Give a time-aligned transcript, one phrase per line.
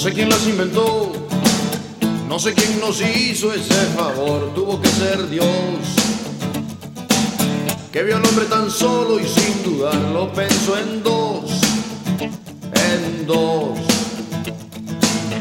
[0.00, 1.12] sé quién las inventó,
[2.26, 5.44] no sé quién nos hizo ese favor, tuvo que ser Dios.
[7.92, 11.50] Que vio al hombre tan solo y sin dudarlo pensó en dos,
[12.18, 13.78] en dos.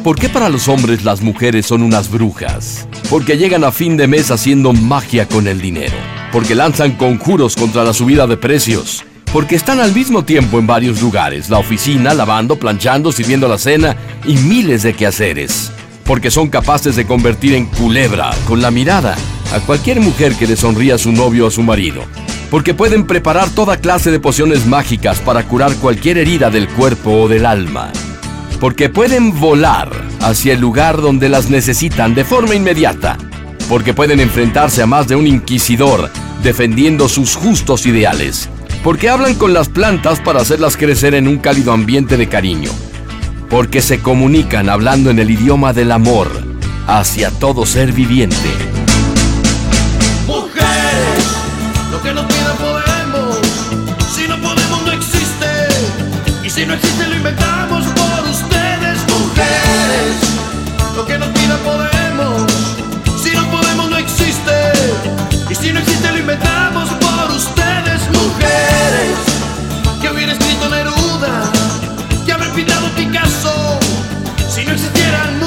[0.04, 2.86] ¿Por qué para los hombres las mujeres son unas brujas?
[3.10, 5.96] Porque llegan a fin de mes haciendo magia con el dinero.
[6.34, 9.06] Porque lanzan conjuros contra la subida de precios.
[9.32, 13.96] Porque están al mismo tiempo en varios lugares, la oficina, lavando, planchando, sirviendo la cena
[14.26, 15.72] y miles de quehaceres.
[16.04, 19.16] Porque son capaces de convertir en culebra, con la mirada,
[19.54, 22.04] a cualquier mujer que le sonría a su novio o a su marido.
[22.50, 27.28] Porque pueden preparar toda clase de pociones mágicas para curar cualquier herida del cuerpo o
[27.28, 27.92] del alma
[28.60, 33.18] porque pueden volar hacia el lugar donde las necesitan de forma inmediata,
[33.70, 36.12] porque pueden enfrentarse a más de un inquisidor
[36.44, 38.50] defendiendo sus justos ideales,
[38.84, 42.72] porque hablan con las plantas para hacerlas crecer en un cálido ambiente de cariño,
[43.50, 46.30] porque se comunican hablando en el idioma del amor
[46.88, 48.50] hacia todo ser viviente.
[50.26, 51.26] Mujeres,
[51.92, 53.38] lo que nos pida podemos,
[54.16, 55.48] si no podemos no existe,
[56.44, 60.16] y si no existe lo inventamos por ustedes, mujeres,
[60.96, 62.52] lo que nos pida podemos,
[63.22, 64.72] si no podemos no existe,
[65.50, 66.79] y si no existe lo inventamos
[74.60, 75.40] si no existieran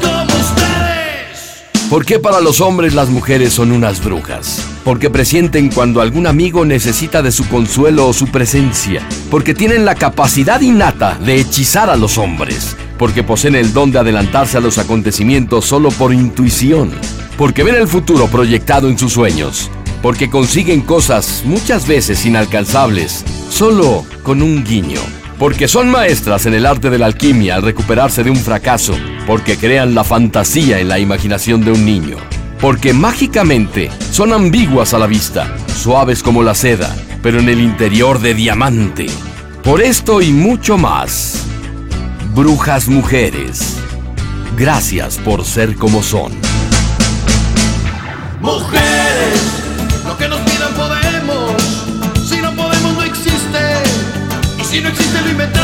[0.00, 1.64] como ustedes.
[1.90, 4.66] ¿Por qué para los hombres las mujeres son unas brujas?
[4.84, 9.06] Porque presienten cuando algún amigo necesita de su consuelo o su presencia.
[9.30, 12.76] Porque tienen la capacidad innata de hechizar a los hombres.
[12.98, 16.92] Porque poseen el don de adelantarse a los acontecimientos solo por intuición.
[17.36, 19.70] Porque ven el futuro proyectado en sus sueños.
[20.02, 25.23] Porque consiguen cosas muchas veces inalcanzables solo con un guiño.
[25.38, 28.94] Porque son maestras en el arte de la alquimia al recuperarse de un fracaso.
[29.26, 32.16] Porque crean la fantasía en la imaginación de un niño.
[32.60, 38.20] Porque mágicamente son ambiguas a la vista, suaves como la seda, pero en el interior
[38.20, 39.06] de diamante.
[39.62, 41.44] Por esto y mucho más.
[42.34, 43.76] Brujas mujeres.
[44.56, 46.32] Gracias por ser como son.
[48.40, 49.63] Mujeres,
[54.94, 55.63] Existe, lo inventamos